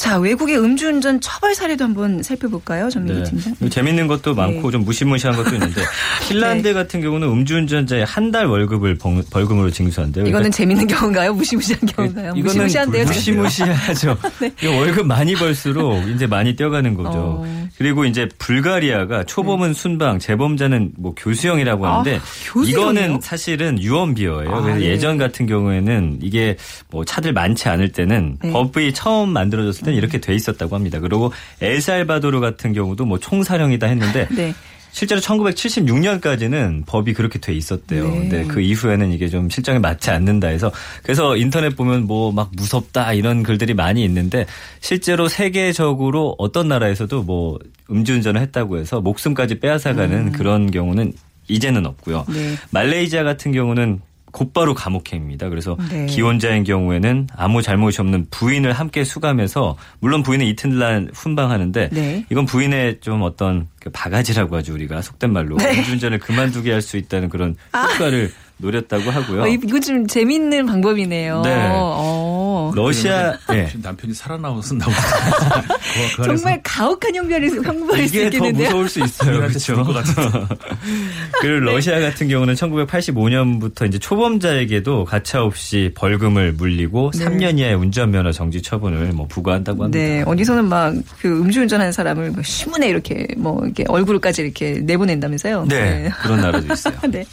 [0.00, 3.30] 자, 외국의 음주운전 처벌 사례도 한번 살펴볼까요, 전민기 네.
[3.30, 3.54] 팀장?
[3.58, 4.72] 뭐 재밌는 것도 많고 네.
[4.72, 5.82] 좀 무시무시한 것도 있는데
[6.26, 10.24] 핀란드 같은 경우는 음주운전자의 한 달 월급을 벌- 벌금으로 징수한대요.
[10.24, 11.34] 이거는 재밌는 경우인가요?
[11.34, 12.28] 무시무시한 경우인가요?
[12.36, 13.04] 이거는 무시무시한데요.
[13.06, 14.16] 무시무시하죠.
[14.62, 17.10] 이거 월급 많이 벌수록 이제 많이 뛰어가는 거죠.
[17.18, 17.68] 어.
[17.76, 22.62] 그리고 이제 불가리아가 초범은 순방, 재범자는 뭐 교수형이라고 하는데 아?
[22.64, 24.54] 이거는 사실은 유언비어예요.
[24.54, 24.86] 아, 그래서 네.
[24.86, 26.56] 예전 같은 경우에는 이게
[26.90, 28.52] 뭐 차들 많지 않을 때는 네.
[28.52, 31.00] 법이 처음 만들어졌을 때는 이렇게 돼 있었다고 합니다.
[31.00, 34.54] 그리고 엘살바도르 같은 경우도 뭐 총사령이다 했는데 네.
[34.92, 38.08] 실제로 1976년까지는 법이 그렇게 돼 있었대요.
[38.08, 38.18] 네.
[38.18, 40.72] 근데 그 이후에는 이게 좀 실정에 맞지 않는다 해서
[41.02, 44.46] 그래서 인터넷 보면 뭐 막 무섭다 이런 글들이 많이 있는데
[44.80, 47.58] 실제로 세계적으로 어떤 나라에서도 뭐
[47.90, 51.12] 음주운전을 했다고 해서 목숨까지 빼앗아가는 그런 경우는
[51.48, 52.24] 이제는 없고요.
[52.28, 52.34] 음.
[52.34, 52.54] 네.
[52.70, 54.00] 말레이시아 같은 경우는
[54.32, 55.48] 곧바로 감옥행입니다.
[55.48, 56.06] 그래서 네.
[56.06, 62.24] 기혼자인 경우에는 아무 잘못이 없는 부인을 함께 수감해서 물론 부인은 이튿날 훈방하는데 네.
[62.30, 67.28] 이건 부인의 좀 어떤 그 바가지라고 하죠 우리가 속된 말로 음주운전을 그만두게 할 수 있다는
[67.28, 69.42] 그런 효과를 노렸다고 하고요.
[69.42, 71.42] 어, 이- 이거 좀 재밌는 방법이네요.
[71.42, 71.54] 네.
[71.72, 72.29] 어.
[72.74, 73.66] 러시아 예.
[73.66, 74.90] 지금 남편이 살아나와선다고
[76.16, 78.66] 그 안에서 정말 가혹한 형벌을 형벌일 수 이게 더 있겠는데요.
[78.68, 79.38] 무서울 수 있어요.
[79.38, 79.84] 그렇죠.
[81.40, 87.24] 그리고 러시아 같은 경우는 1985년부터 이제 초범자에게도 가차 없이 벌금을 물리고 네.
[87.24, 89.98] 3년 이하의 운전면허 정지 처분을 뭐 부과한다고 합니다.
[89.98, 95.66] 네, 어디서는 막 그 음주운전하는 사람을 뭐 신문에 이렇게 뭐 이렇게 얼굴까지 이렇게 내보낸다면서요.
[95.68, 96.94] 네, 그런 나라도 있어요.
[97.10, 97.24] 네.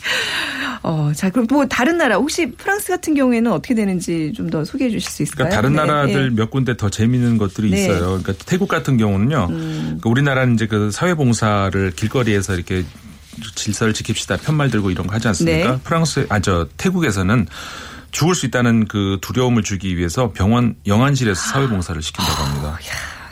[0.83, 4.89] 어, 자, 그럼 뭐 다른 나라 혹시 프랑스 같은 경우에는 어떻게 되는지 좀 더 소개해
[4.89, 5.49] 주실 수 있 을까요?
[5.49, 6.35] 그러니까 다른 네, 나라들 네.
[6.35, 7.77] 몇 군데 더 재미있는 것들이 네.
[7.77, 7.81] 음.
[7.83, 8.21] 있어요.
[8.21, 9.47] 그러니까 태국 같은 경우는요.
[9.47, 12.83] 그러니까 우리나라는 이제 그 사회봉사를 길거리에서 이렇게
[13.55, 15.71] 질서를 지킵시다 편말 들고 이런 거 하지 않습니까?
[15.71, 15.79] 네.
[15.83, 17.47] 프랑스 아 저 태국에서는
[18.11, 22.79] 죽을 수 있다는 그 두려움을 주기 위해서 병원 영안실에서 사회봉사를 시킨다고 합니다.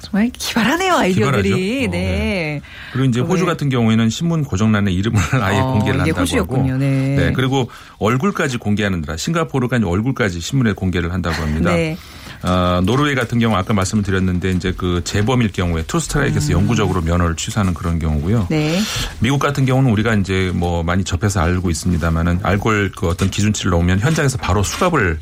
[0.05, 1.87] 정말 기발하네요 아이디어들이.
[1.87, 2.61] 어, 네.
[2.93, 3.45] 그리고 이제 호주 네.
[3.47, 6.73] 같은 경우에는 신문 고정란에 이름을 아예 어, 공개를 한다고 호주였군요.
[6.73, 7.33] 하고, 네.
[7.35, 11.71] 그리고 얼굴까지 공개하는 나라, 싱가포르가 얼굴까지 신문에 공개를 한다고 합니다.
[11.73, 11.97] 네.
[12.43, 17.73] 어, 노르웨이 같은 경우 아까 말씀을 드렸는데 이제 그 재범일 경우에 투스트라이크에서 영구적으로 면허를 취소하는
[17.73, 18.41] 그런 경우고요.
[18.41, 18.45] 음.
[18.49, 18.79] 네.
[19.19, 23.99] 미국 같은 경우는 우리가 이제 뭐 많이 접해서 알고 있습니다만은 알코올 그 어떤 기준치를 넘으면
[23.99, 25.19] 현장에서 바로 수갑을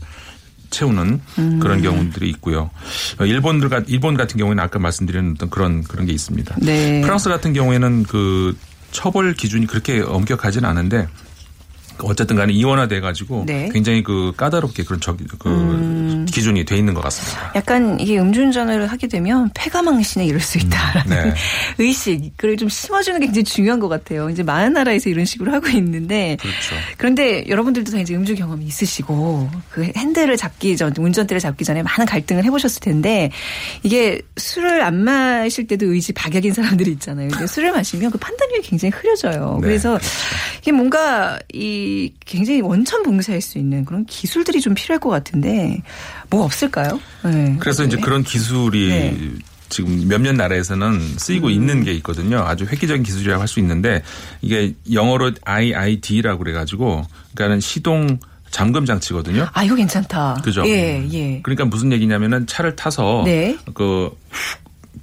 [0.74, 1.60] 채우는 음.
[1.60, 2.70] 그런 경우들이 있고요.
[3.20, 6.58] 어, 일본들 같 일본 같은 경우에는 아까 말씀드린 어떤 그런 그런 게 있습니다.
[6.62, 7.02] 네.
[7.02, 8.58] 프랑스 같은 경우에는 그
[8.92, 11.08] 처벌 기준이 그렇게 엄격하지는 않은데
[12.00, 13.68] 어쨌든 간에 이원화돼 가지고 네.
[13.68, 13.72] 음.
[13.72, 15.50] 굉장히 그 까다롭게 그런 저, 그
[16.26, 17.52] 기준이 돼 있는 것 같습니다.
[17.56, 21.34] 약간 이게 음주운전을 하게 되면 폐가망신에 이를 수 있다라는 네.
[21.78, 24.30] 의식, 그걸 좀 심어주는 게 굉장히 중요한 것 같아요.
[24.30, 26.38] 이제 많은 나라에서 이런 식으로 하고 있는데.
[26.40, 26.76] 그렇죠.
[26.98, 32.06] 그런데 여러분들도 다 이제 음주 경험이 있으시고 그 핸들을 잡기 전, 운전대를 잡기 전에 많은
[32.06, 33.32] 갈등을 해보셨을 텐데
[33.84, 37.30] 이게 술을 안 마실 때도 의지 박약인 사람들이 있잖아요.
[37.30, 39.60] 근데 술을 마시면 그 판단력이 굉장히 흐려져요.
[39.62, 40.00] 네, 그래서
[40.62, 45.82] 이게 뭔가 이 굉장히 원천 봉쇄할 수 있는 그런 기술들이 좀 필요할 것 같은데
[46.34, 47.00] 뭐 없을까요?
[47.24, 47.56] 네.
[47.60, 48.02] 그래서 이제 네.
[48.02, 49.18] 그런 기술이 네.
[49.70, 51.52] 지금 몇몇 나라에서는 쓰이고 음.
[51.52, 52.40] 있는 게 있거든요.
[52.40, 54.02] 아주 획기적인 기술이라고 할 수 있는데
[54.42, 58.18] 이게 영어로 IID라고 그래가지고 그러니까는 시동
[58.50, 59.48] 잠금 장치거든요.
[59.54, 60.42] 아 이거 괜찮다.
[60.44, 60.64] 그죠?
[60.68, 61.40] 예, 예.
[61.44, 63.56] 그러니까 무슨 얘기냐면은 차를 타서 네.
[63.76, 64.10] 그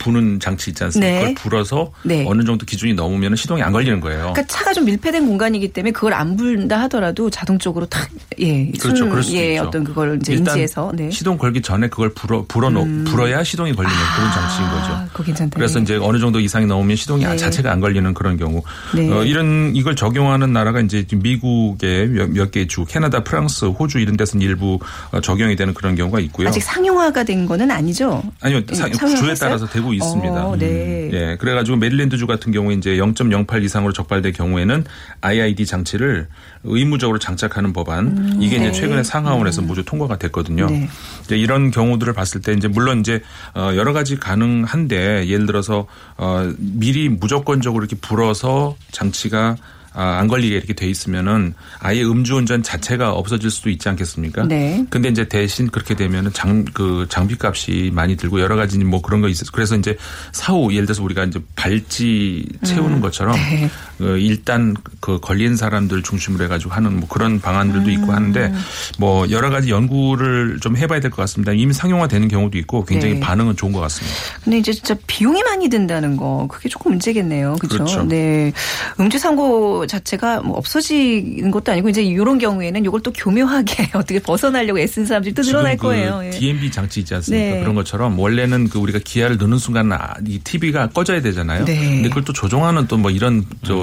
[0.01, 1.13] 부는 장치 있지 않습니까?
[1.13, 1.19] 네.
[1.21, 2.25] 그걸 불어서 네.
[2.27, 4.33] 어느 정도 기준이 넘으면 시동이 안 걸리는 거예요.
[4.33, 8.09] 그러니까 차가 좀 밀폐된 공간이기 때문에 그걸 안 불다 하더라도 자동적으로 탁,
[8.41, 8.67] 예.
[8.73, 8.97] 그렇죠.
[8.97, 9.65] 순, 그럴 수도 예, 있죠.
[9.65, 11.05] 어떤 그걸 이제 인지해서, 네.
[11.05, 11.11] 음.
[11.11, 14.93] 시동 걸기 전에 그걸 불어 불어놓 불어야 시동이 걸리는 그런 장치인 거죠.
[14.93, 15.55] 아, 그거 괜찮다.
[15.57, 15.83] 그래서 예.
[15.83, 17.37] 이제 어느 정도 이상이 넘으면 시동이 네.
[17.37, 18.63] 자체가 안 걸리는 그런 경우.
[18.95, 19.11] 네.
[19.13, 24.45] 어, 이런 이걸 적용하는 나라가 이제 미국의 몇 개 주, 캐나다, 프랑스, 호주 이런 데서는
[24.45, 24.79] 일부
[25.13, 26.49] 어, 적용이 되는 그런 경우가 있고요.
[26.49, 28.23] 아직 상용화가 된 거는 아니죠.
[28.41, 29.35] 아니요, 예, 사- 상용화 주에?
[29.35, 30.47] 따라서 되고 일부 있습니다.
[30.47, 31.11] 어, 네.
[31.13, 34.85] 예, 그래가지고 메릴랜드주 같은 경우에 이제 0.08 이상으로 적발될 경우에는
[35.21, 36.29] IID 장치를
[36.65, 38.73] 의무적으로 장착하는 법안 이게 이제 네.
[38.73, 40.67] 최근에 상하원에서 모두 통과가 됐거든요.
[40.67, 40.89] 네.
[41.25, 43.23] 이제 이런 경우들을 봤을 때 이제 물론 이제
[43.55, 49.57] 어 여러 가지 가능한데 예를 들어서 어 미리 무조건적으로 이렇게 불어서 장치가 아,
[49.93, 54.45] 안 걸리게 이렇게 돼 있으면은 아예 음주운전 자체가 없어질 수도 있지 않겠습니까?
[54.45, 54.85] 네.
[54.91, 59.21] 근데 이제 대신 그렇게 되면은 장, 그 장비 값이 많이 들고 여러 가지 뭐 그런
[59.21, 59.97] 거 있어서 그래서 이제
[60.33, 63.69] 사후 예를 들어서 우리가 이제 발찌 채우는 것처럼 네.
[64.01, 68.53] 어, 일단 그 걸린 사람들 중심으로 해가지고 하는 뭐 그런 방안들도 있고 하는데
[68.99, 71.53] 뭐 여러 가지 연구를 좀 해봐야 될 것 같습니다.
[71.53, 73.21] 이미 상용화되는 경우도 있고 굉장히 네.
[73.21, 74.17] 반응은 좋은 것 같습니다.
[74.45, 77.57] 근데 이제 진짜 비용이 많이 든다는 거 그게 조금 문제겠네요.
[77.61, 77.79] 그렇죠?
[77.79, 78.03] 그렇죠.
[78.05, 78.53] 네.
[79.01, 84.79] 음주 상고 자체가 뭐 없어지는 것도 아니고 이제 이런 경우에는 이걸 또 교묘하게 어떻게 벗어나려고
[84.79, 86.19] 애쓴 사람들이 또 늘어날 지금 거예요.
[86.21, 86.31] 그 예.
[86.31, 87.55] DMB 장치 있지 않습니까?
[87.57, 87.61] 네.
[87.61, 91.65] 그런 것처럼 원래는 그 우리가 기아를 넣는 순간 아, 이 TV가 꺼져야 되잖아요.
[91.65, 91.77] 네.
[91.77, 93.75] 근데 그걸 또 조종하는 또 뭐 이런 저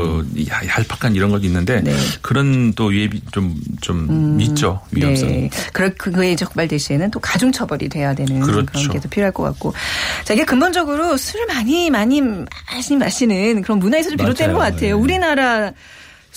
[0.50, 1.96] 야- 얄팍한 이런 것도 있는데 네.
[2.22, 5.30] 그런 또 위협이 좀좀 있죠 위험성.
[5.30, 5.50] 네.
[5.74, 8.92] 그럴 그거에 적발 시에는 또 가중 처벌이 돼야 되는 그런 그렇죠.
[8.92, 9.74] 게더 필요할 것 같고.
[10.26, 14.54] 자, 이게 근본적으로 술을 많이 많이 마시, 마시는 그런 문화에서 좀 비롯되는.
[14.54, 14.80] 것 같아요.
[14.80, 14.92] 네.
[14.92, 15.72] 우리나라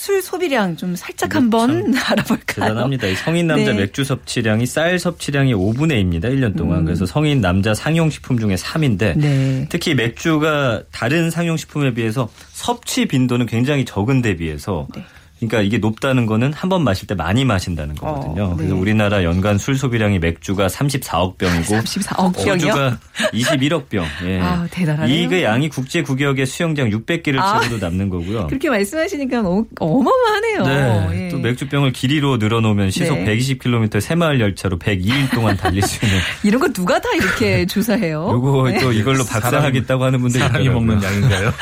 [0.01, 2.69] 술 소비량 좀 살짝 한번 알아볼까요?
[2.69, 3.07] 대단합니다.
[3.07, 3.81] 이 성인 남자 네.
[3.81, 6.25] 맥주 섭취량이 쌀 섭취량이 5분의 1입니다.
[6.25, 6.87] 1년 동안.
[6.87, 9.67] 그래서 성인 남자 상용식품 중에 3인데 네.
[9.69, 15.05] 특히 맥주가 다른 상용식품에 비해서 섭취 빈도는 굉장히 적은 데 비해서 네.
[15.41, 18.45] 그러니까 이게 높다는 거는 한 번 마실 때 많이 마신다는 거거든요.
[18.45, 18.55] 어, 네.
[18.59, 22.53] 그래서 우리나라 연간 술 소비량이 맥주가 34억 병이고 34억 병이요?
[22.55, 22.99] 어주가
[23.33, 24.05] 21억 병.
[24.27, 24.39] 예.
[24.41, 25.15] 아, 대단하네요.
[25.25, 27.59] 이그 양이 국제 구역의 수영장 600개를 아.
[27.61, 28.47] 채워도 남는 거고요.
[28.47, 30.67] 그렇게 말씀하시니까 어, 어마어마하네요.
[31.11, 31.25] 네.
[31.25, 31.29] 예.
[31.31, 33.37] 또 맥주병을 길이로 늘어놓으면 시속 네.
[33.37, 36.19] 120km 새마을 열차로 102일 동안 달릴 수 있는.
[36.45, 38.29] 이런 거 누가 다 이렇게 조사해요?
[38.33, 38.79] 요거 네.
[38.81, 40.87] 또 이걸로 박사하겠다고 하는 분들이 사람이 있더라고요.
[40.87, 41.53] 먹는 양인가요?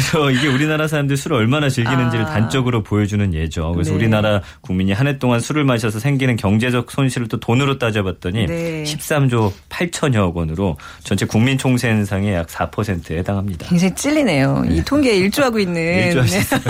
[0.00, 2.30] 그래서 이게 우리나라 사람들이 술을 얼마나 즐기는지를 아.
[2.30, 3.72] 단적으로 보여주는 예죠.
[3.72, 3.96] 그래서 네.
[3.96, 8.84] 우리나라 국민이 한 해 동안 술을 마셔서 생기는 경제적 손실을 또 돈으로 따져봤더니 네.
[8.84, 13.66] 13조 8천여억 원으로 전체 국민 총생산의 약 4%에 해당합니다.
[13.68, 14.64] 굉장히 찔리네요.
[14.68, 16.06] 이 통계에 일조하고 있는.
[16.06, 16.60] 일조하셨어요.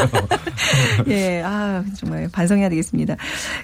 [1.09, 3.16] 예, 아, 정말 반성해야 되겠습니다.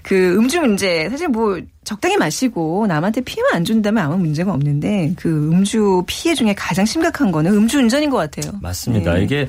[0.03, 5.29] 그 음주 문제, 사실 뭐 적당히 마시고 남한테 피해만 안 준다면 아무 문제가 없는데 그
[5.53, 8.53] 음주 피해 중에 가장 심각한 거는 음주 운전인 것 같아요.
[8.61, 9.15] 맞습니다.
[9.15, 9.23] 네.
[9.23, 9.49] 이게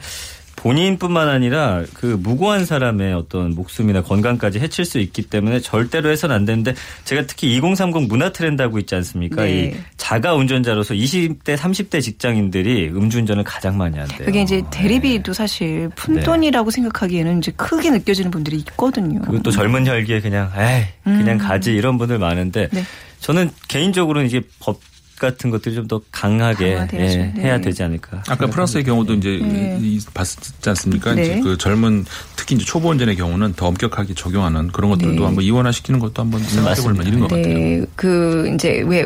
[0.57, 6.45] 본인뿐만 아니라 그 무고한 사람의 어떤 목숨이나 건강까지 해칠 수 있기 때문에 절대로 해서는 안
[6.45, 6.73] 되는데
[7.05, 9.43] 제가 특히 2030 문화 트렌드 하고 있지 않습니까?
[9.43, 9.51] 네.
[9.51, 14.25] 이 자가 운전자로서 20대, 30대 직장인들이 음주운전을 가장 많이 한대요.
[14.25, 19.21] 그게 이제 대리비도 사실 푼돈이라고 생각하기에는 이제 크게 느껴지는 분들이 있거든요.
[19.21, 22.69] 그리고 또 젊은 혈기에 그냥 에이 그냥 가지 이런 분들 많은데 음.
[22.71, 22.83] 네.
[23.19, 24.79] 저는 개인적으로는 이게 법
[25.19, 26.87] 같은 것들이 좀 더 강하게.
[26.93, 27.33] 예, 네.
[27.37, 28.21] 해야 되지 않을까.
[28.27, 29.77] 아까 프랑스의 경우도 이제 네.
[29.81, 30.37] 이- 봤지
[30.69, 31.13] 않습니까?
[31.15, 31.23] 네.
[31.23, 32.03] 이제 그 젊은
[32.35, 35.23] 특히 이제 초보 운전의 경우는 더 엄격하게 적용하는 그런 것들도 네.
[35.25, 37.45] 한번 이원화 시키는 것도 한번 생각해 볼 만한 일인 것 같아요.
[37.57, 39.05] 네, 그 이제 왜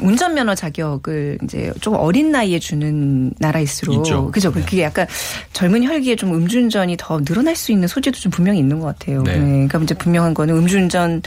[0.00, 4.30] 운전면허 자격을 이제 좀 어린 나이에 주는 나라일수록 있죠.
[4.30, 4.52] 그죠?
[4.52, 5.06] 그게 약간
[5.52, 9.22] 젊은 혈기에 좀 음주운전이 더 늘어날 수 있는 소지도 좀 분명히 있는 것 같아요.
[9.24, 9.34] 네.
[9.38, 11.20] 그러니까 이제 분명한 거는 음주운전에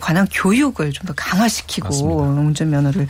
[0.00, 2.22] 관한 교육을 좀 더 강화시키고 맞습니다.
[2.40, 3.06] 운전면허를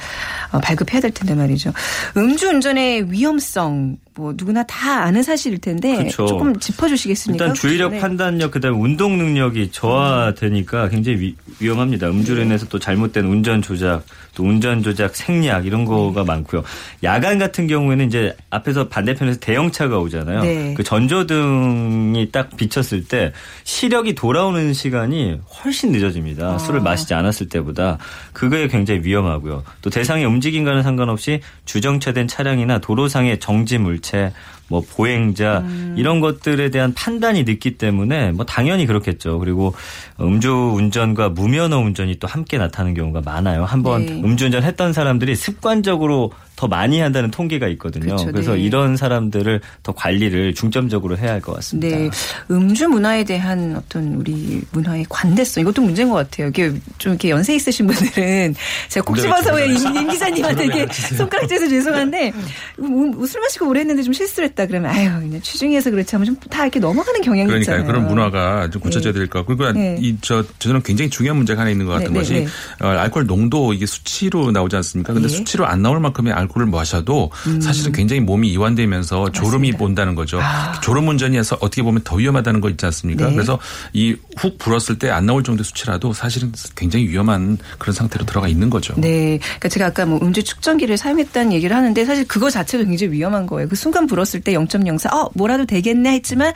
[0.53, 1.73] 어, 발급해야 될 텐데 말이죠.
[2.17, 6.27] 음주운전의 위험성 뭐 누구나 다 아는 사실일 텐데 그렇죠.
[6.27, 7.45] 조금 짚어주시겠습니까?
[7.45, 8.01] 일단 주의력, 네.
[8.01, 12.09] 판단력, 그다음에 운동 능력이 저하되니까 굉장히 위, 위험합니다.
[12.09, 14.03] 음주로 인해서 또 잘못된 운전 조작,
[14.35, 16.65] 또 운전 조작 생략 이런 거가 많고요.
[17.05, 20.43] 야간 같은 경우에는 이제 앞에서 반대편에서 대형차가 오잖아요.
[20.43, 20.75] 네.
[20.75, 26.55] 그 전조등이 딱 비쳤을 때 시력이 돌아오는 시간이 훨씬 늦어집니다.
[26.55, 26.59] 아.
[26.59, 27.99] 술을 마시지 않았을 때보다
[28.33, 29.63] 그거에 굉장히 위험하고요.
[29.81, 34.33] 또 대상의 움직 임과는 상관없이 주정차된 차량이나 도로상의 정지 물체
[34.69, 35.95] 뭐 보행자 음.
[35.97, 39.39] 이런 것들에 대한 판단이 늦기 때문에 뭐 당연히 그렇겠죠.
[39.39, 39.75] 그리고
[40.21, 43.65] 음주 운전과 무면허 운전이 또 함께 나타나는 경우가 많아요.
[43.65, 44.13] 한번 네.
[44.13, 48.07] 음주운전 했던 사람들이 습관적으로 더 많이 한다는 통계가 있거든요.
[48.07, 48.27] 그렇죠.
[48.27, 48.61] 그래서 네.
[48.63, 51.97] 이런 사람들을 더 관리를 중점적으로 해야 할 것 같습니다.
[51.97, 52.11] 네.
[52.51, 56.49] 음주 문화에 대한 어떤 우리 문화의 관대성 이것도 문제인 것 같아요.
[56.49, 58.57] 이게 좀 이렇게 연세 있으신 분들은
[58.89, 62.33] 제가 꼭왜 집어서 임, 임 기자님한테 이렇게 손가락질해서 죄송한데
[62.81, 66.37] 음, 술 마시고 오래 했는데 좀 실수를 했다 그러면 아유 그냥 취중해서 그렇지 하면 좀
[66.49, 67.77] 다 이렇게 넘어가는 경향이 그러니까요.
[67.79, 67.87] 있잖아요.
[67.87, 69.19] 그런 문화가 좀 고쳐져야 네.
[69.21, 69.57] 될것 같고.
[69.57, 69.97] 그리고 네.
[70.01, 72.47] 이저 저는 굉장히 중요한 문제가 하나 있는 것 같은 네, 네, 것이 네.
[72.81, 75.13] 어, 알코올 농도 이게 수치로 나오지 않습니까?
[75.13, 75.29] 근데 예.
[75.29, 79.73] 수치로 안 나올 만큼의 알코올을 마셔도 사실은 굉장히 몸이 이완되면서 졸음이 음.
[79.73, 79.85] 맞습니다.
[79.85, 80.41] 온다는 거죠.
[80.83, 83.27] 졸음 운전이어서 어떻게 보면 더 위험하다는 거 있지 않습니까?
[83.29, 83.35] 네.
[83.35, 83.59] 그래서
[83.93, 88.71] 이 훅 불었을 때 안 나올 정도의 수치라도 사실은 굉장히 위험한 그런 상태로 들어가 있는
[88.71, 88.95] 거죠.
[88.97, 89.39] 네.
[89.39, 93.69] 그러니까 제가 아까 뭐 음주 측정기를 사용했다는 얘기를 하는데 사실 그거 자체도 굉장히 위험한 거예요.
[93.69, 96.53] 그 순간 불었을 때 0.04, 어, 뭐라도 되겠네 했지만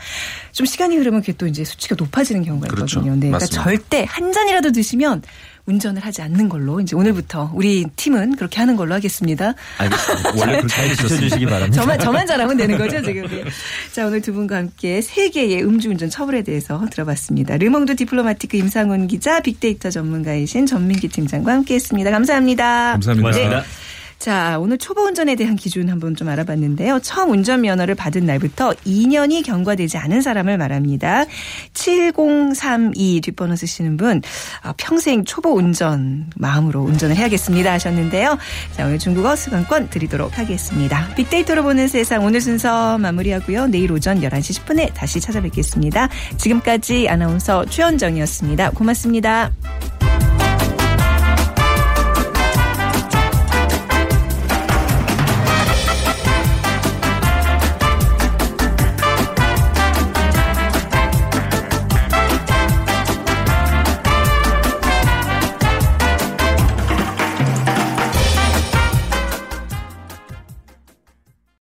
[0.51, 2.99] 좀 시간이 흐르면 그게 또 이제 수치가 높아지는 경우가 그렇죠.
[2.99, 3.13] 있거든요.
[3.15, 3.27] 네.
[3.27, 3.63] 그러니까 맞습니다.
[3.63, 5.21] 절대 한 잔이라도 드시면
[5.65, 9.53] 운전을 하지 않는 걸로 이제 오늘부터 우리 팀은 그렇게 하는 걸로 하겠습니다.
[9.77, 10.31] 알겠습니다.
[10.35, 11.81] 원래 그렇게 지켜주시기 바랍니다.
[11.81, 13.27] 저만 저만 잘하면 되는 거죠 지금.
[13.27, 13.43] 네.
[13.93, 17.57] 자 오늘 두 분과 함께 세계의 음주운전 처벌에 대해서 들어봤습니다.
[17.57, 22.11] 르몽드 디플로마티크 임상훈 기자, 빅데이터 전문가이신 전민기 팀장과 함께 했습니다.
[22.11, 22.91] 감사합니다.
[22.93, 23.21] 감사합니다.
[23.21, 23.82] 고맙습니다.
[24.23, 27.01] 자, 오늘 초보 운전에 대한 기준 한번 좀 알아봤는데요.
[27.01, 31.25] 처음 운전면허를 받은 날부터 2년이 경과되지 않은 사람을 말합니다.
[31.73, 34.21] 7032 뒷번호 쓰시는 분,
[34.61, 38.37] 아, 평생 초보 운전 마음으로 운전을 해야겠습니다 하셨는데요.
[38.77, 41.13] 자, 오늘 중국어 수강권 드리도록 하겠습니다.
[41.15, 43.67] 빅데이터로 보는 세상 오늘 순서 마무리하고요.
[43.67, 46.07] 내일 오전 11시 10분에 다시 찾아뵙겠습니다.
[46.37, 48.69] 지금까지 아나운서 최현정이었습니다.
[48.69, 49.51] 고맙습니다.